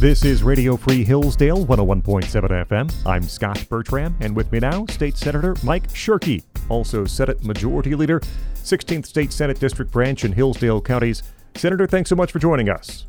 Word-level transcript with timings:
This 0.00 0.24
is 0.24 0.42
Radio 0.42 0.78
Free 0.78 1.04
Hillsdale 1.04 1.66
101.7 1.66 2.24
FM. 2.66 2.90
I'm 3.04 3.22
Scott 3.22 3.66
Bertram, 3.68 4.16
and 4.20 4.34
with 4.34 4.50
me 4.50 4.58
now, 4.58 4.86
State 4.86 5.18
Senator 5.18 5.54
Mike 5.62 5.88
Shirkey, 5.88 6.42
also 6.70 7.04
Senate 7.04 7.44
Majority 7.44 7.94
Leader, 7.94 8.18
16th 8.54 9.04
State 9.04 9.30
Senate 9.30 9.60
District 9.60 9.92
Branch 9.92 10.24
in 10.24 10.32
Hillsdale 10.32 10.80
counties. 10.80 11.22
Senator, 11.54 11.86
thanks 11.86 12.08
so 12.08 12.16
much 12.16 12.32
for 12.32 12.38
joining 12.38 12.70
us. 12.70 13.04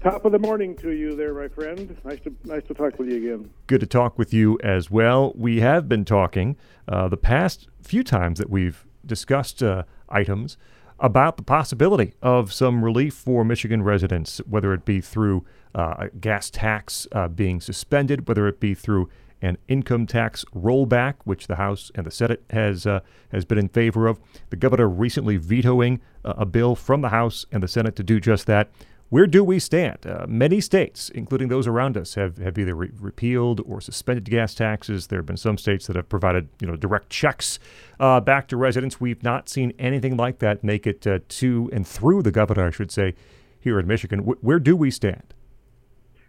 Top 0.00 0.24
of 0.24 0.30
the 0.30 0.38
morning 0.38 0.76
to 0.76 0.92
you 0.92 1.16
there, 1.16 1.34
my 1.34 1.48
friend. 1.48 1.96
Nice 2.04 2.20
to 2.20 2.32
nice 2.44 2.62
to 2.68 2.74
talk 2.74 3.00
with 3.00 3.08
you 3.08 3.16
again. 3.16 3.50
Good 3.66 3.80
to 3.80 3.88
talk 3.88 4.16
with 4.16 4.32
you 4.32 4.60
as 4.62 4.92
well. 4.92 5.32
We 5.34 5.58
have 5.58 5.88
been 5.88 6.04
talking 6.04 6.56
uh, 6.86 7.08
the 7.08 7.16
past 7.16 7.66
few 7.82 8.04
times 8.04 8.38
that 8.38 8.48
we've 8.48 8.86
discussed 9.04 9.60
uh, 9.60 9.82
items 10.08 10.56
about 11.02 11.36
the 11.36 11.42
possibility 11.42 12.14
of 12.22 12.52
some 12.52 12.84
relief 12.84 13.12
for 13.12 13.44
Michigan 13.44 13.82
residents, 13.82 14.38
whether 14.48 14.72
it 14.72 14.84
be 14.84 15.00
through 15.00 15.44
uh, 15.74 16.06
gas 16.20 16.48
tax 16.48 17.08
uh, 17.10 17.26
being 17.26 17.60
suspended, 17.60 18.28
whether 18.28 18.46
it 18.46 18.60
be 18.60 18.72
through 18.72 19.10
an 19.42 19.58
income 19.66 20.06
tax 20.06 20.44
rollback, 20.54 21.14
which 21.24 21.48
the 21.48 21.56
House 21.56 21.90
and 21.96 22.06
the 22.06 22.10
Senate 22.12 22.44
has 22.50 22.86
uh, 22.86 23.00
has 23.32 23.44
been 23.44 23.58
in 23.58 23.68
favor 23.68 24.06
of. 24.06 24.20
The 24.50 24.56
governor 24.56 24.88
recently 24.88 25.36
vetoing 25.36 26.00
uh, 26.24 26.34
a 26.36 26.46
bill 26.46 26.76
from 26.76 27.00
the 27.00 27.08
House 27.08 27.44
and 27.50 27.60
the 27.62 27.68
Senate 27.68 27.96
to 27.96 28.04
do 28.04 28.20
just 28.20 28.46
that. 28.46 28.70
Where 29.12 29.26
do 29.26 29.44
we 29.44 29.58
stand? 29.58 30.06
Uh, 30.06 30.24
many 30.26 30.58
states, 30.62 31.10
including 31.10 31.48
those 31.48 31.66
around 31.66 31.98
us, 31.98 32.14
have, 32.14 32.38
have 32.38 32.56
either 32.56 32.74
re- 32.74 32.90
repealed 32.98 33.60
or 33.66 33.78
suspended 33.78 34.24
gas 34.24 34.54
taxes. 34.54 35.08
There 35.08 35.18
have 35.18 35.26
been 35.26 35.36
some 35.36 35.58
states 35.58 35.86
that 35.88 35.96
have 35.96 36.08
provided 36.08 36.48
you 36.62 36.66
know 36.66 36.76
direct 36.76 37.10
checks 37.10 37.58
uh, 38.00 38.20
back 38.20 38.48
to 38.48 38.56
residents. 38.56 39.02
We've 39.02 39.22
not 39.22 39.50
seen 39.50 39.74
anything 39.78 40.16
like 40.16 40.38
that 40.38 40.64
make 40.64 40.86
it 40.86 41.06
uh, 41.06 41.18
to 41.28 41.68
and 41.74 41.86
through 41.86 42.22
the 42.22 42.30
governor, 42.30 42.66
I 42.66 42.70
should 42.70 42.90
say, 42.90 43.14
here 43.60 43.78
in 43.78 43.86
Michigan. 43.86 44.20
W- 44.20 44.38
where 44.40 44.58
do 44.58 44.74
we 44.74 44.90
stand? 44.90 45.34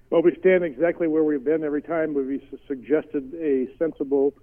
Well, 0.09 0.21
we 0.21 0.35
stand 0.37 0.65
exactly 0.65 1.07
where 1.07 1.23
we've 1.23 1.41
been 1.41 1.63
every 1.63 1.81
time 1.81 2.13
we've 2.13 2.43
suggested 2.67 3.33
a 3.35 3.69
sensible, 3.79 4.33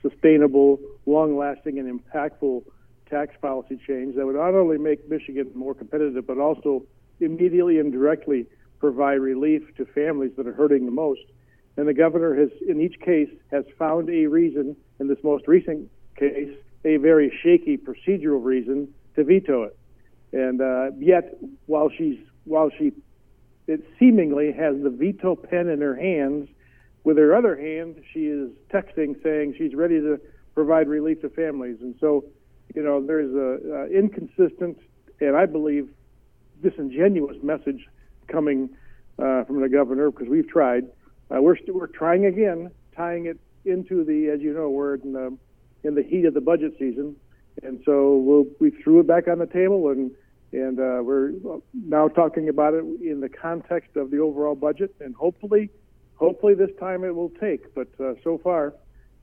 sustainable, 0.00 0.80
long 1.04 1.36
lasting, 1.36 1.78
and 1.78 2.00
impactful 2.00 2.64
tax 3.10 3.36
policy 3.42 3.78
change 3.86 4.16
that 4.16 4.24
would 4.24 4.36
not 4.36 4.54
only 4.54 4.78
make 4.78 5.06
Michigan 5.10 5.50
more 5.54 5.74
competitive, 5.74 6.26
but 6.26 6.38
also 6.38 6.86
immediately 7.20 7.78
and 7.78 7.92
directly 7.92 8.46
provide 8.78 9.20
relief 9.20 9.62
to 9.76 9.84
families 9.86 10.32
that 10.36 10.46
are 10.46 10.52
hurting 10.52 10.84
the 10.84 10.92
most. 10.92 11.22
And 11.76 11.88
the 11.88 11.94
governor 11.94 12.34
has, 12.34 12.50
in 12.68 12.80
each 12.80 13.00
case, 13.00 13.30
has 13.50 13.64
found 13.78 14.08
a 14.08 14.26
reason, 14.26 14.76
in 15.00 15.08
this 15.08 15.18
most 15.24 15.48
recent 15.48 15.90
case, 16.16 16.54
a 16.84 16.98
very 16.98 17.32
shaky 17.42 17.76
procedural 17.76 18.44
reason 18.44 18.88
to 19.16 19.24
veto 19.24 19.64
it. 19.64 19.76
And 20.32 20.60
uh, 20.60 20.90
yet, 20.98 21.36
while 21.66 21.90
she's 21.96 22.18
while 22.44 22.70
she 22.78 22.92
it 23.66 23.80
seemingly 23.98 24.52
has 24.52 24.76
the 24.82 24.90
veto 24.90 25.34
pen 25.34 25.68
in 25.68 25.80
her 25.80 25.94
hands. 25.94 26.48
With 27.02 27.16
her 27.18 27.34
other 27.34 27.56
hand, 27.56 28.02
she 28.12 28.26
is 28.26 28.50
texting 28.72 29.22
saying 29.22 29.54
she's 29.56 29.74
ready 29.74 30.00
to 30.00 30.20
provide 30.54 30.88
relief 30.88 31.22
to 31.22 31.30
families. 31.30 31.78
And 31.80 31.94
so, 32.00 32.24
you 32.74 32.82
know, 32.82 33.04
there's 33.04 33.34
a, 33.34 33.74
a 33.74 33.86
inconsistent 33.86 34.78
and 35.20 35.36
I 35.36 35.46
believe 35.46 35.88
disingenuous 36.62 37.36
message 37.42 37.86
coming 38.28 38.70
uh, 39.18 39.44
from 39.44 39.60
the 39.60 39.68
governor 39.68 40.10
because 40.10 40.28
we've 40.28 40.48
tried. 40.48 40.84
Uh, 41.30 41.40
we're 41.40 41.56
we 41.66 41.72
we're 41.72 41.86
trying 41.86 42.26
again, 42.26 42.70
tying 42.96 43.26
it 43.26 43.38
into 43.64 44.04
the, 44.04 44.28
as 44.28 44.40
you 44.40 44.52
know, 44.52 44.68
we're 44.68 44.94
in 44.94 45.12
the, 45.12 45.36
in 45.82 45.94
the 45.94 46.02
heat 46.02 46.24
of 46.26 46.34
the 46.34 46.40
budget 46.40 46.72
season, 46.78 47.16
and 47.62 47.80
so 47.84 48.16
we'll, 48.18 48.46
we 48.60 48.70
threw 48.70 49.00
it 49.00 49.06
back 49.06 49.28
on 49.28 49.38
the 49.38 49.46
table 49.46 49.88
and 49.90 50.10
and 50.54 50.78
uh, 50.78 51.02
we're 51.02 51.32
now 51.72 52.06
talking 52.06 52.48
about 52.48 52.74
it 52.74 52.84
in 53.02 53.20
the 53.20 53.28
context 53.28 53.96
of 53.96 54.12
the 54.12 54.18
overall 54.18 54.54
budget, 54.54 54.94
and 55.00 55.12
hopefully, 55.12 55.68
hopefully 56.14 56.54
this 56.54 56.70
time 56.78 57.02
it 57.02 57.12
will 57.12 57.32
take. 57.40 57.74
But 57.74 57.88
uh, 57.98 58.14
so 58.22 58.38
far, 58.38 58.72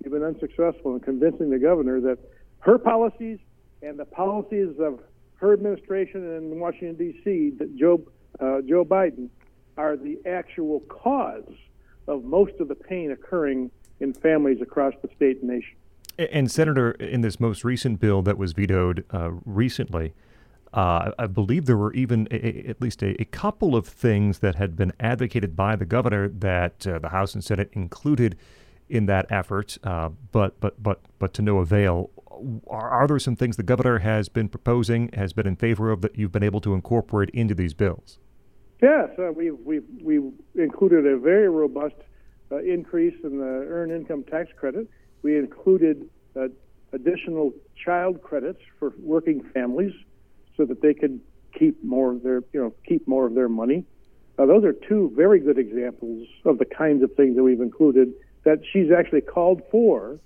we've 0.04 0.12
been 0.12 0.24
unsuccessful 0.24 0.94
in 0.94 1.00
convincing 1.00 1.50
the 1.50 1.58
governor 1.58 2.02
that 2.02 2.18
her 2.60 2.78
policies 2.78 3.40
and 3.82 3.98
the 3.98 4.04
policies 4.04 4.76
of 4.78 5.00
her 5.42 5.54
administration 5.54 6.24
in 6.36 6.60
Washington 6.60 6.96
D.C. 6.96 7.54
that 7.58 7.76
Joe 7.76 8.02
uh, 8.40 8.62
Joe 8.62 8.86
Biden 8.86 9.28
are 9.76 9.98
the 9.98 10.20
actual 10.26 10.82
cause 10.82 11.52
of 12.08 12.24
most 12.24 12.54
of 12.60 12.68
the 12.68 12.76
pain 12.76 13.12
occurring 13.12 13.72
in 14.00 14.14
families 14.14 14.62
across 14.62 14.94
the 15.02 15.10
state 15.16 15.42
and 15.42 15.50
nation. 15.50 15.76
And 16.18 16.52
Senator, 16.52 16.92
in 16.92 17.22
this 17.22 17.40
most 17.40 17.64
recent 17.64 18.00
bill 18.00 18.22
that 18.22 18.38
was 18.38 18.54
vetoed 18.54 19.04
uh, 19.12 19.32
recently. 19.46 20.14
Uh, 20.74 21.12
I 21.20 21.28
believe 21.28 21.66
there 21.66 21.76
were 21.76 21.94
even 21.94 22.30
a, 22.32 22.36
a, 22.36 22.70
at 22.70 22.82
least 22.82 23.04
a, 23.04 23.22
a, 23.22 23.26
couple 23.26 23.76
of 23.76 23.86
things 23.86 24.40
that 24.40 24.56
had 24.56 24.78
been 24.78 24.94
advocated 25.02 25.54
by 25.54 25.76
the 25.76 25.84
governor 25.84 26.30
that 26.30 26.88
uh, 26.88 26.98
the 26.98 27.10
House 27.10 27.34
and 27.34 27.44
Senate 27.44 27.70
included 27.74 28.38
in 28.92 29.06
that 29.06 29.26
effort, 29.32 29.78
uh, 29.84 30.10
but 30.32 30.60
but 30.60 30.82
but 30.84 31.00
but 31.18 31.34
to 31.34 31.42
no 31.42 31.60
avail. 31.60 32.12
Are, 32.68 32.90
are, 32.90 33.08
there 33.08 33.20
some 33.20 33.36
things 33.36 33.56
the 33.56 33.64
governor 33.64 34.00
has 34.00 34.28
been 34.28 34.50
proposing, 34.50 35.12
has 35.14 35.32
been 35.32 35.46
in 35.46 35.56
favor 35.56 35.92
of, 35.92 36.02
that 36.02 36.18
you've 36.18 36.32
been 36.32 36.44
able 36.44 36.60
to 36.62 36.74
incorporate 36.74 37.30
into 37.30 37.54
these 37.54 37.76
bills? 37.76 38.18
Yes, 38.82 39.10
uh, 39.18 39.32
we've 39.32 39.58
we've 39.64 39.86
we've 40.02 40.34
included 40.56 41.06
a 41.06 41.18
very 41.18 41.50
robust 41.50 41.96
uh, 42.52 42.58
increase 42.58 43.16
in 43.24 43.38
the 43.38 43.46
earned 43.46 43.92
income 43.92 44.24
tax 44.24 44.50
credit. 44.58 44.90
We 45.22 45.38
included 45.38 46.10
uh, 46.36 46.48
additional 46.92 47.54
child 47.86 48.22
credits 48.22 48.60
for 48.78 48.94
working 49.00 49.42
families 49.54 49.94
so 50.58 50.66
that 50.66 50.82
they 50.82 50.94
could 50.94 51.22
keep 51.58 51.82
more 51.84 52.12
of 52.12 52.24
their, 52.24 52.44
you 52.54 52.60
know, 52.60 52.74
keep 52.86 53.08
more 53.08 53.26
of 53.26 53.36
their 53.36 53.50
money. 53.50 53.86
Those 54.38 54.64
are 54.64 54.74
two 54.74 55.14
very 55.16 55.40
good 55.40 55.60
examples 55.60 56.28
of 56.46 56.58
the 56.58 56.66
kinds 56.66 57.04
of 57.04 57.14
things 57.14 57.36
that 57.36 57.44
we've 57.44 57.62
included 57.62 58.14
that 58.44 58.60
she's 58.72 58.92
actually 58.92 59.22
called 59.22 59.62
for. 59.72 60.20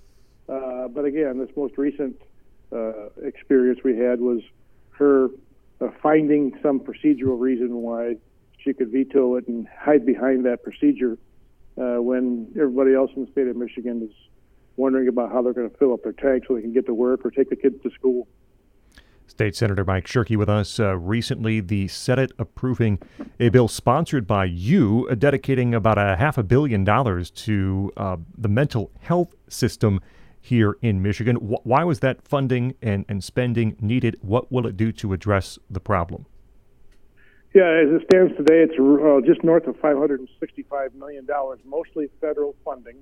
Uh, 0.48 0.88
but 0.88 1.04
again, 1.04 1.38
this 1.38 1.50
most 1.56 1.76
recent 1.76 2.20
uh, 2.72 3.08
experience 3.22 3.80
we 3.84 3.96
had 3.96 4.20
was 4.20 4.40
her 4.92 5.28
uh, 5.80 5.88
finding 6.02 6.58
some 6.62 6.80
procedural 6.80 7.38
reason 7.38 7.76
why 7.76 8.16
she 8.58 8.72
could 8.72 8.90
veto 8.90 9.36
it 9.36 9.46
and 9.48 9.68
hide 9.68 10.06
behind 10.06 10.44
that 10.46 10.62
procedure 10.62 11.18
uh, 11.78 11.96
when 12.00 12.48
everybody 12.56 12.94
else 12.94 13.10
in 13.14 13.24
the 13.24 13.30
state 13.30 13.46
of 13.46 13.56
Michigan 13.56 14.08
is 14.08 14.16
wondering 14.76 15.08
about 15.08 15.30
how 15.32 15.42
they're 15.42 15.52
going 15.52 15.68
to 15.68 15.76
fill 15.76 15.92
up 15.92 16.02
their 16.02 16.12
tank 16.12 16.44
so 16.46 16.54
they 16.54 16.62
can 16.62 16.72
get 16.72 16.86
to 16.86 16.94
work 16.94 17.24
or 17.24 17.30
take 17.30 17.50
the 17.50 17.56
kids 17.56 17.76
to 17.82 17.90
school. 17.90 18.26
State 19.36 19.54
Senator 19.54 19.84
Mike 19.84 20.06
Shirkey 20.06 20.34
with 20.34 20.48
us. 20.48 20.80
Uh, 20.80 20.96
recently, 20.96 21.60
the 21.60 21.88
Senate 21.88 22.32
approving 22.38 22.98
a 23.38 23.50
bill 23.50 23.68
sponsored 23.68 24.26
by 24.26 24.46
you, 24.46 25.06
uh, 25.10 25.14
dedicating 25.14 25.74
about 25.74 25.98
a 25.98 26.16
half 26.16 26.38
a 26.38 26.42
billion 26.42 26.84
dollars 26.84 27.30
to 27.32 27.92
uh, 27.98 28.16
the 28.38 28.48
mental 28.48 28.90
health 29.00 29.34
system 29.46 30.00
here 30.40 30.78
in 30.80 31.02
Michigan. 31.02 31.34
W- 31.34 31.58
why 31.64 31.84
was 31.84 32.00
that 32.00 32.26
funding 32.26 32.76
and, 32.80 33.04
and 33.10 33.22
spending 33.22 33.76
needed? 33.78 34.16
What 34.22 34.50
will 34.50 34.66
it 34.66 34.74
do 34.74 34.90
to 34.92 35.12
address 35.12 35.58
the 35.68 35.80
problem? 35.80 36.24
Yeah, 37.52 37.68
as 37.68 37.90
it 37.90 38.06
stands 38.10 38.34
today, 38.38 38.64
it's 38.64 38.72
uh, 38.80 39.20
just 39.26 39.44
north 39.44 39.66
of 39.66 39.76
$565 39.82 40.94
million, 40.94 41.26
mostly 41.66 42.08
federal 42.22 42.56
funding. 42.64 42.96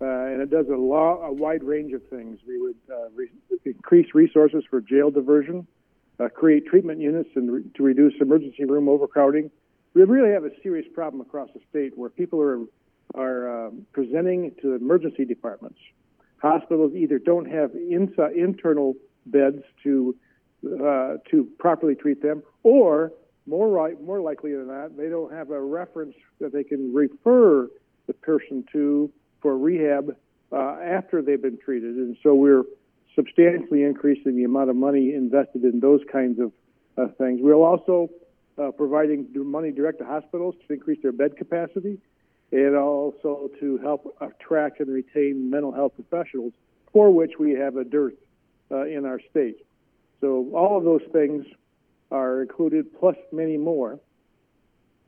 Uh, 0.00 0.04
and 0.04 0.42
it 0.42 0.50
does 0.50 0.66
a, 0.68 0.72
a 0.72 1.32
wide 1.32 1.62
range 1.62 1.92
of 1.92 2.02
things. 2.08 2.40
We 2.46 2.60
would 2.60 2.76
uh, 2.90 3.10
re- 3.14 3.30
increase 3.64 4.14
resources 4.14 4.64
for 4.68 4.80
jail 4.80 5.10
diversion, 5.10 5.66
uh, 6.18 6.28
create 6.28 6.66
treatment 6.66 7.00
units 7.00 7.30
and 7.34 7.52
re- 7.52 7.64
to 7.76 7.82
reduce 7.82 8.14
emergency 8.20 8.64
room 8.64 8.88
overcrowding. 8.88 9.50
We 9.94 10.02
really 10.02 10.32
have 10.32 10.44
a 10.44 10.50
serious 10.62 10.86
problem 10.92 11.20
across 11.20 11.48
the 11.54 11.60
state 11.70 11.96
where 11.96 12.10
people 12.10 12.40
are 12.42 12.60
are 13.14 13.66
um, 13.66 13.86
presenting 13.92 14.52
to 14.60 14.74
emergency 14.74 15.24
departments. 15.24 15.78
Hospitals 16.38 16.94
either 16.94 17.18
don't 17.18 17.48
have 17.48 17.70
internal 17.74 18.94
beds 19.26 19.62
to 19.84 20.16
uh, 20.64 21.16
to 21.30 21.48
properly 21.58 21.94
treat 21.94 22.22
them, 22.22 22.42
or 22.62 23.12
more 23.46 23.92
more 24.02 24.20
likely 24.20 24.52
than 24.54 24.68
that, 24.68 24.96
they 24.96 25.08
don't 25.08 25.32
have 25.32 25.50
a 25.50 25.60
reference 25.60 26.14
that 26.40 26.52
they 26.52 26.64
can 26.64 26.92
refer 26.92 27.68
the 28.06 28.14
person 28.14 28.64
to 28.72 29.10
for 29.44 29.58
rehab 29.58 30.16
uh, 30.52 30.76
after 30.82 31.20
they've 31.20 31.42
been 31.42 31.58
treated. 31.58 31.96
And 31.96 32.16
so 32.22 32.34
we're 32.34 32.64
substantially 33.14 33.82
increasing 33.82 34.36
the 34.36 34.44
amount 34.44 34.70
of 34.70 34.76
money 34.76 35.12
invested 35.12 35.64
in 35.64 35.80
those 35.80 36.00
kinds 36.10 36.40
of 36.40 36.50
uh, 36.96 37.12
things. 37.18 37.40
We're 37.42 37.52
also 37.54 38.08
uh, 38.56 38.70
providing 38.70 39.28
money 39.34 39.70
direct 39.70 39.98
to 39.98 40.06
hospitals 40.06 40.54
to 40.66 40.72
increase 40.72 41.00
their 41.02 41.12
bed 41.12 41.36
capacity 41.36 41.98
and 42.52 42.74
also 42.74 43.50
to 43.60 43.76
help 43.78 44.16
attract 44.22 44.80
and 44.80 44.88
retain 44.88 45.50
mental 45.50 45.72
health 45.72 45.92
professionals, 45.94 46.54
for 46.90 47.10
which 47.12 47.32
we 47.38 47.50
have 47.52 47.76
a 47.76 47.84
dearth 47.84 48.14
uh, 48.70 48.86
in 48.86 49.04
our 49.04 49.20
state. 49.30 49.58
So 50.22 50.48
all 50.54 50.78
of 50.78 50.84
those 50.84 51.02
things 51.12 51.44
are 52.10 52.40
included, 52.40 52.86
plus 52.98 53.16
many 53.30 53.58
more. 53.58 54.00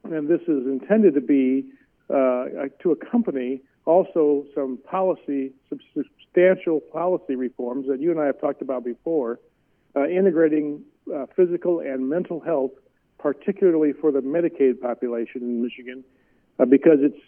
And 0.04 0.28
this 0.28 0.42
is 0.42 0.66
intended 0.66 1.14
to 1.14 1.22
be 1.22 1.70
uh, 2.10 2.68
to 2.82 2.92
accompany 2.92 3.62
also 3.86 4.44
some 4.54 4.78
policy, 4.78 5.52
substantial 5.94 6.80
policy 6.80 7.36
reforms 7.36 7.86
that 7.88 8.00
you 8.00 8.10
and 8.10 8.20
I 8.20 8.26
have 8.26 8.40
talked 8.40 8.60
about 8.60 8.84
before, 8.84 9.40
uh, 9.96 10.06
integrating 10.06 10.82
uh, 11.14 11.26
physical 11.34 11.80
and 11.80 12.08
mental 12.08 12.40
health, 12.40 12.72
particularly 13.18 13.92
for 13.92 14.12
the 14.12 14.20
Medicaid 14.20 14.80
population 14.80 15.42
in 15.42 15.62
Michigan, 15.62 16.04
uh, 16.58 16.64
because 16.64 16.98
it's 17.00 17.20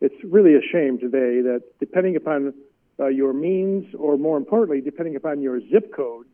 it's 0.00 0.14
really 0.24 0.54
a 0.54 0.60
shame 0.72 0.98
today 0.98 1.40
that 1.40 1.62
depending 1.80 2.16
upon 2.16 2.52
uh, 3.00 3.06
your 3.06 3.32
means, 3.32 3.94
or 3.94 4.16
more 4.16 4.36
importantly, 4.36 4.80
depending 4.80 5.16
upon 5.16 5.40
your 5.40 5.60
zip 5.70 5.94
code, 5.94 6.26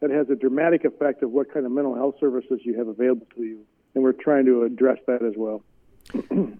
that 0.00 0.10
has 0.10 0.28
a 0.30 0.34
dramatic 0.34 0.84
effect 0.84 1.22
of 1.22 1.30
what 1.30 1.52
kind 1.52 1.66
of 1.66 1.72
mental 1.72 1.94
health 1.94 2.16
services 2.20 2.60
you 2.62 2.76
have 2.78 2.88
available 2.88 3.26
to 3.34 3.42
you. 3.42 3.60
And 3.94 4.04
we're 4.04 4.12
trying 4.12 4.44
to 4.46 4.62
address 4.64 4.98
that 5.06 5.22
as 5.22 5.32
well. 5.36 5.62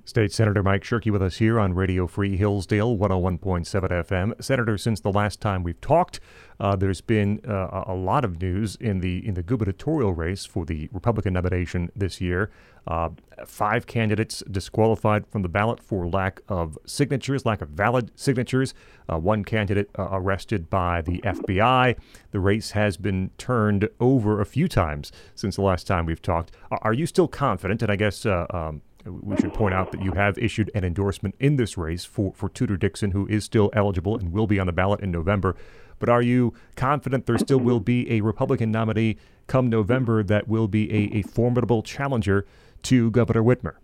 State 0.05 0.33
Senator 0.33 0.63
Mike 0.63 0.83
Shirkey 0.83 1.11
with 1.11 1.23
us 1.23 1.37
here 1.37 1.59
on 1.59 1.75
Radio 1.75 2.07
Free 2.07 2.37
Hillsdale 2.37 2.97
101.7 2.97 3.65
FM. 3.91 4.43
Senator, 4.43 4.79
since 4.79 5.01
the 5.01 5.11
last 5.11 5.41
time 5.41 5.63
we've 5.63 5.81
talked, 5.81 6.21
uh, 6.59 6.77
there's 6.77 7.01
been 7.01 7.41
uh, 7.47 7.85
a 7.87 7.95
lot 7.95 8.25
of 8.25 8.41
news 8.41 8.77
in 8.77 9.01
the 9.01 9.27
in 9.27 9.35
the 9.35 9.43
gubernatorial 9.43 10.15
race 10.15 10.45
for 10.45 10.65
the 10.65 10.89
Republican 10.93 11.35
nomination 11.35 11.91
this 11.95 12.21
year. 12.21 12.51
Uh, 12.87 13.11
five 13.45 13.87
candidates 13.87 14.43
disqualified 14.51 15.27
from 15.27 15.43
the 15.43 15.49
ballot 15.49 15.81
for 15.81 16.07
lack 16.07 16.41
of 16.49 16.79
signatures, 16.87 17.45
lack 17.45 17.61
of 17.61 17.69
valid 17.69 18.11
signatures. 18.15 18.75
Uh, 19.13 19.19
one 19.19 19.45
candidate 19.45 19.91
uh, 19.99 20.09
arrested 20.13 20.71
by 20.71 21.03
the 21.03 21.19
FBI. 21.19 21.97
The 22.31 22.41
race 22.41 22.71
has 22.71 22.97
been 22.97 23.31
turned 23.39 23.89
over 24.01 24.41
a 24.41 24.47
few 24.47 24.69
times 24.69 25.11
since 25.35 25.57
the 25.57 25.63
last 25.63 25.87
time 25.87 26.07
we've 26.07 26.23
talked. 26.23 26.53
Are 26.71 26.95
you 26.95 27.07
still 27.07 27.29
confident? 27.29 27.83
And 27.83 27.91
I 27.91 27.97
guess 27.97 28.25
uh, 28.25 28.47
um, 28.51 28.83
we 29.07 29.37
should 29.37 29.55
point 29.55 29.75
out 29.75 29.93
that 29.93 30.03
you 30.03 30.13
have 30.13 30.39
issued 30.39 30.71
an 30.75 30.85
endorsement 30.85 31.35
in 31.39 31.57
this 31.57 31.77
race 31.77 32.05
for, 32.05 32.33
for 32.35 32.49
Tudor 32.49 32.77
Dixon, 32.77 33.13
who 33.13 33.27
is 33.29 33.45
still 33.45 33.71
eligible 33.73 34.17
and 34.19 34.33
will 34.33 34.47
be 34.47 34.59
on 34.59 34.67
the 34.67 34.73
ballot 34.73 35.01
in 35.01 35.11
November. 35.11 35.57
But 35.99 36.09
are 36.09 36.23
you 36.23 36.53
confident 36.77 37.27
there 37.27 37.39
still 37.39 37.61
will 37.61 37.81
be 37.81 38.11
a 38.13 38.21
Republican 38.21 38.71
nominee 38.71 39.17
come 39.47 39.71
November 39.71 40.23
that 40.23 40.47
will 40.49 40.69
be 40.69 40.93
a, 40.93 41.19
a 41.19 41.23
formidable 41.23 41.83
challenger 41.83 42.47
to 42.83 43.11
Governor 43.11 43.43
Whitmer? 43.43 43.75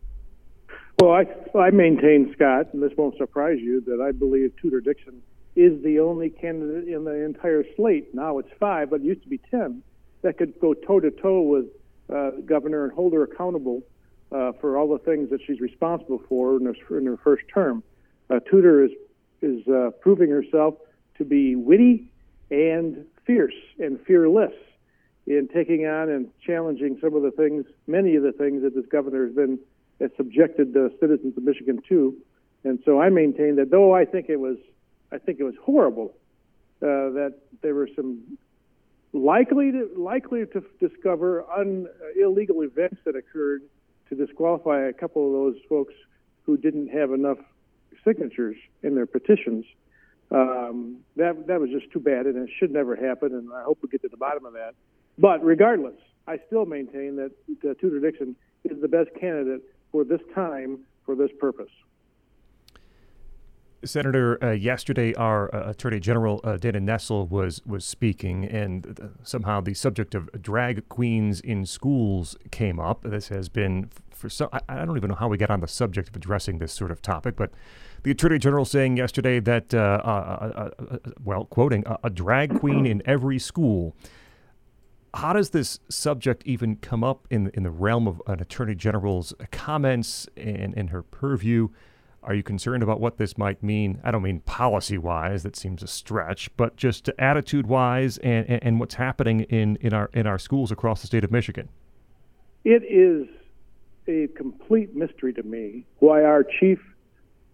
Well, 1.01 1.13
I, 1.13 1.59
I 1.59 1.71
maintain, 1.71 2.33
Scott, 2.35 2.69
and 2.73 2.83
this 2.83 2.93
won't 2.97 3.17
surprise 3.17 3.59
you, 3.61 3.81
that 3.87 4.01
I 4.01 4.13
believe 4.13 4.53
Tudor 4.61 4.81
Dixon 4.81 5.23
is 5.57 5.83
the 5.83 6.01
only 6.01 6.31
candidate 6.31 6.89
in 6.89 7.05
the 7.05 7.25
entire 7.25 7.65
slate. 7.77 8.15
Now 8.15 8.39
it's 8.39 8.51
five, 8.61 8.91
but 8.91 9.01
it 9.01 9.05
used 9.05 9.23
to 9.23 9.29
be 9.29 9.39
ten 9.51 9.83
that 10.23 10.39
could 10.39 10.59
go 10.61 10.75
toe 10.75 11.01
to 11.01 11.11
toe 11.11 11.43
with 11.43 11.67
uh, 12.15 12.31
governor 12.45 12.85
and 12.85 12.93
hold 12.93 13.13
her 13.15 13.25
accountable 13.25 13.83
uh, 14.33 14.53
for 14.61 14.77
all 14.77 14.89
the 14.89 14.99
things 14.99 15.31
that 15.31 15.41
she's 15.47 15.61
responsible 15.61 16.21
for 16.29 16.57
in 16.57 16.65
her, 16.65 16.99
in 16.99 17.07
her 17.07 17.17
first 17.17 17.45
term. 17.53 17.83
Uh, 18.31 18.41
Tudor 18.41 18.85
is 18.85 18.91
is 19.43 19.67
uh, 19.67 19.91
proving 20.01 20.31
herself 20.31 20.75
to 21.19 21.25
be 21.25 21.57
witty 21.57 22.09
and 22.51 23.05
fierce 23.27 23.55
and 23.81 24.01
fearless 24.07 24.53
in 25.27 25.49
taking 25.53 25.85
on 25.87 26.09
and 26.09 26.29
challenging 26.45 26.97
some 27.01 27.15
of 27.15 27.23
the 27.23 27.31
things, 27.33 27.65
many 27.87 28.15
of 28.15 28.23
the 28.23 28.33
things 28.33 28.63
that 28.63 28.75
this 28.75 28.87
governor 28.87 29.27
has 29.27 29.35
been 29.35 29.59
has 30.01 30.11
subjected 30.17 30.73
the 30.73 30.93
citizens 31.01 31.37
of 31.37 31.43
Michigan 31.43 31.81
to. 31.89 32.17
And 32.65 32.81
so 32.85 33.01
I 33.01 33.09
maintain 33.09 33.57
that 33.57 33.71
though 33.71 33.95
I 33.95 34.05
think 34.05 34.29
it 34.29 34.39
was, 34.39 34.57
I 35.11 35.19
think 35.19 35.41
it 35.41 35.45
was 35.45 35.55
horrible 35.61 36.15
uh, 36.83 37.11
that 37.19 37.35
there 37.63 37.75
were 37.75 37.89
some 37.95 38.23
likely 39.13 39.71
to 39.73 39.91
likely 39.97 40.47
to 40.47 40.65
discover 40.81 41.45
un, 41.51 41.87
uh, 41.87 42.25
illegal 42.25 42.63
events 42.63 42.97
that 43.05 43.15
occurred 43.15 43.63
to 44.13 44.27
disqualify 44.27 44.89
a 44.89 44.93
couple 44.93 45.27
of 45.27 45.33
those 45.33 45.63
folks 45.69 45.95
who 46.43 46.57
didn't 46.57 46.89
have 46.89 47.13
enough 47.13 47.39
signatures 48.05 48.57
in 48.83 48.95
their 48.95 49.07
petitions. 49.07 49.65
Um, 50.31 50.99
that 51.17 51.47
that 51.47 51.61
was 51.61 51.71
just 51.71 51.91
too 51.93 52.01
bad, 52.01 52.27
and 52.27 52.37
it 52.37 52.51
should 52.59 52.73
never 52.73 52.97
happen. 52.97 53.35
And 53.35 53.53
I 53.53 53.63
hope 53.63 53.79
we 53.83 53.89
get 53.89 54.03
to 54.03 54.09
the 54.09 54.17
bottom 54.17 54.45
of 54.45 54.53
that. 54.55 54.75
But 55.19 55.45
regardless, 55.45 55.97
I 56.27 56.39
still 56.47 56.67
maintain 56.67 57.17
that 57.17 57.33
uh, 57.65 57.75
Tudor 57.81 58.01
Dixon 58.01 58.37
is 58.65 58.81
the 58.81 58.89
best 58.89 59.11
candidate 59.19 59.63
for 59.91 60.05
this 60.05 60.21
time 60.35 60.81
for 61.05 61.15
this 61.15 61.31
purpose. 61.39 61.71
Senator, 63.85 64.43
uh, 64.43 64.51
yesterday 64.53 65.15
our 65.15 65.55
uh, 65.55 65.71
Attorney 65.71 66.01
General 66.01 66.41
uh, 66.45 66.57
Dana 66.57 66.81
Nessel 66.81 67.29
was 67.29 67.61
was 67.67 67.85
speaking, 67.85 68.45
and 68.45 69.11
somehow 69.23 69.61
the 69.61 69.75
subject 69.75 70.15
of 70.15 70.31
drag 70.41 70.89
queens 70.89 71.41
in 71.41 71.67
schools 71.67 72.37
came 72.51 72.79
up. 72.79 73.03
This 73.03 73.29
has 73.29 73.49
been 73.49 73.91
for 74.11 74.29
some. 74.29 74.49
I, 74.53 74.61
I, 74.69 74.85
don't 74.85 74.97
even 74.97 75.11
know 75.11 75.17
how 75.17 75.29
we 75.29 75.37
got 75.37 75.51
on 75.51 75.61
the 75.61 75.69
subject 75.69 76.09
of 76.09 76.17
addressing 76.17 76.59
this 76.59 76.73
sort 76.73 76.91
of 76.91 77.03
topic, 77.03 77.35
but 77.37 77.51
the 78.05 78.11
Attorney 78.11 78.39
General 78.39 78.65
saying 78.65 78.97
yesterday 78.97 79.41
that, 79.41 79.75
uh, 79.75 80.01
uh, 80.05 80.71
uh, 80.79 80.99
well, 81.23 81.45
quoting, 81.47 81.85
a 82.03 82.11
drag 82.11 82.59
queen 82.59 82.87
in 82.87 83.03
every 83.05 83.39
school. 83.39 83.97
How 85.15 85.35
does 85.35 85.51
this 85.51 85.79
subject 85.91 86.43
even 86.47 86.77
come 86.77 87.05
up 87.05 87.27
in 87.31 87.51
in 87.53 87.65
the 87.65 87.71
realm 87.71 88.09
of 88.09 88.23
an 88.27 88.41
Attorney 88.41 88.75
General's 88.75 89.35
comments 89.51 90.29
and 90.37 90.73
in 90.75 90.89
her 90.89 91.03
purview? 91.03 91.69
Are 92.25 92.35
you 92.35 92.43
concerned 92.43 92.85
about 92.85 93.01
what 93.01 93.19
this 93.19 93.37
might 93.37 93.63
mean? 93.63 94.01
I 94.05 94.13
don't 94.13 94.23
mean 94.23 94.41
policy 94.41 94.97
wise, 94.97 95.43
that 95.43 95.57
seems 95.57 95.83
a 95.83 95.89
stretch, 95.89 96.57
but 96.57 96.77
just 96.77 97.11
attitude 97.19 97.67
wise 97.67 98.19
and, 98.19 98.49
and, 98.49 98.63
and, 98.63 98.81
what's 98.81 98.95
happening 98.95 99.41
in, 99.41 99.77
in, 99.81 99.93
our, 99.93 100.09
in 100.13 100.27
our 100.27 100.39
schools 100.39 100.71
across 100.71 101.01
the 101.01 101.09
state 101.09 101.25
of 101.25 101.33
Michigan. 101.33 101.69
It 102.65 102.85
is 102.85 103.27
a 104.07 104.29
complete 104.37 104.95
mystery 104.95 105.33
to 105.35 105.43
me 105.43 105.85
why 105.99 106.23
our 106.23 106.45
chief 106.45 106.79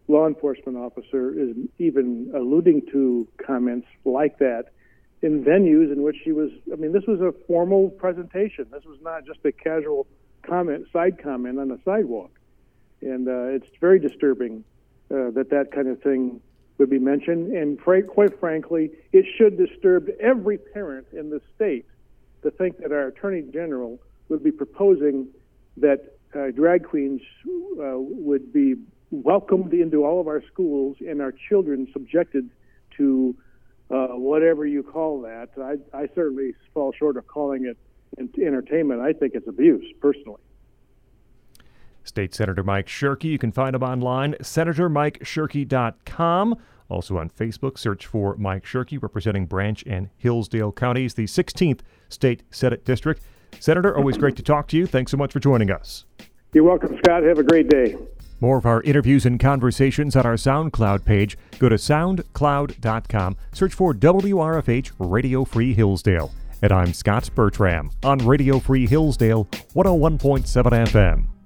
law 0.06 0.26
enforcement 0.26 0.76
officer 0.76 1.30
is 1.38 1.56
even 1.78 2.30
alluding 2.34 2.82
to 2.92 3.26
comments 3.44 3.86
like 4.04 4.38
that 4.38 4.66
in 5.22 5.42
venues 5.44 5.90
in 5.92 6.02
which 6.02 6.16
she 6.22 6.32
was. 6.32 6.50
I 6.70 6.76
mean, 6.76 6.92
this 6.92 7.04
was 7.08 7.20
a 7.20 7.32
formal 7.46 7.88
presentation. 7.90 8.66
This 8.70 8.84
was 8.84 8.98
not 9.00 9.24
just 9.24 9.40
a 9.44 9.52
casual 9.52 10.06
comment, 10.42 10.86
side 10.92 11.22
comment 11.22 11.58
on 11.58 11.68
the 11.68 11.78
sidewalk 11.84 12.30
and 13.02 13.28
uh, 13.28 13.54
it's 13.54 13.66
very 13.80 13.98
disturbing 13.98 14.64
uh, 15.10 15.30
that 15.30 15.48
that 15.50 15.72
kind 15.72 15.88
of 15.88 16.02
thing 16.02 16.40
would 16.78 16.90
be 16.90 16.98
mentioned. 16.98 17.52
And 17.52 17.80
quite 17.80 18.38
frankly, 18.38 18.90
it 19.12 19.24
should 19.36 19.56
disturb 19.56 20.08
every 20.20 20.58
parent 20.58 21.06
in 21.12 21.30
the 21.30 21.40
state 21.54 21.86
to 22.42 22.50
think 22.50 22.78
that 22.78 22.92
our 22.92 23.08
attorney 23.08 23.42
general 23.42 23.98
would 24.28 24.44
be 24.44 24.52
proposing 24.52 25.28
that 25.76 26.18
uh, 26.34 26.50
drag 26.50 26.84
queens 26.84 27.22
uh, 27.80 27.94
would 27.96 28.52
be 28.52 28.74
welcomed 29.10 29.72
into 29.72 30.04
all 30.04 30.20
of 30.20 30.28
our 30.28 30.42
schools 30.52 30.96
and 31.00 31.22
our 31.22 31.32
children 31.32 31.88
subjected 31.92 32.50
to 32.96 33.34
uh, 33.90 34.08
whatever 34.08 34.66
you 34.66 34.82
call 34.82 35.22
that. 35.22 35.48
I, 35.56 35.76
I 35.96 36.08
certainly 36.14 36.54
fall 36.74 36.92
short 36.92 37.16
of 37.16 37.26
calling 37.26 37.64
it 37.64 37.78
entertainment. 38.18 39.00
I 39.00 39.12
think 39.12 39.34
it's 39.34 39.48
abuse, 39.48 39.86
personally. 40.00 40.40
State 42.08 42.34
Senator 42.34 42.62
Mike 42.62 42.86
Shirkey. 42.86 43.24
You 43.24 43.38
can 43.38 43.52
find 43.52 43.76
him 43.76 43.82
online, 43.82 44.34
senatormikeshirkey.com. 44.34 46.56
Also 46.88 47.18
on 47.18 47.28
Facebook, 47.28 47.78
search 47.78 48.06
for 48.06 48.36
Mike 48.36 48.64
Shirkey, 48.64 49.02
representing 49.02 49.46
Branch 49.46 49.82
and 49.86 50.08
Hillsdale 50.16 50.72
counties, 50.72 51.14
the 51.14 51.26
16th 51.26 51.80
State 52.08 52.42
Senate 52.50 52.84
District. 52.84 53.22
Senator, 53.60 53.96
always 53.96 54.16
great 54.16 54.36
to 54.36 54.42
talk 54.42 54.68
to 54.68 54.76
you. 54.76 54.86
Thanks 54.86 55.10
so 55.10 55.16
much 55.16 55.32
for 55.32 55.40
joining 55.40 55.70
us. 55.70 56.04
You're 56.54 56.64
welcome, 56.64 56.96
Scott. 57.04 57.24
Have 57.24 57.38
a 57.38 57.42
great 57.42 57.68
day. 57.68 57.96
More 58.40 58.56
of 58.56 58.66
our 58.66 58.82
interviews 58.82 59.26
and 59.26 59.38
conversations 59.38 60.16
on 60.16 60.24
our 60.24 60.34
SoundCloud 60.34 61.04
page. 61.04 61.36
Go 61.58 61.68
to 61.68 61.74
soundcloud.com, 61.74 63.36
search 63.52 63.74
for 63.74 63.92
WRFH 63.92 64.92
Radio 64.98 65.44
Free 65.44 65.74
Hillsdale. 65.74 66.32
And 66.62 66.72
I'm 66.72 66.92
Scott 66.92 67.28
Bertram 67.34 67.90
on 68.02 68.18
Radio 68.18 68.58
Free 68.58 68.86
Hillsdale 68.86 69.44
101.7 69.74 70.86
FM. 70.86 71.37